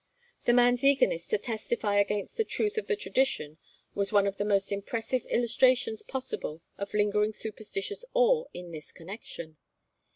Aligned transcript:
The 0.45 0.53
man's 0.53 0.83
eagerness 0.83 1.27
to 1.27 1.37
testify 1.37 1.97
against 1.97 2.35
the 2.35 2.43
truth 2.43 2.75
of 2.79 2.87
the 2.87 2.95
tradition 2.95 3.59
was 3.93 4.11
one 4.11 4.25
of 4.25 4.37
the 4.37 4.43
most 4.45 4.71
impressive 4.71 5.27
illustrations 5.27 6.01
possible 6.01 6.63
of 6.75 6.95
lingering 6.95 7.33
superstitious 7.33 8.03
awe 8.15 8.45
in 8.51 8.71
this 8.71 8.91
connection. 8.91 9.57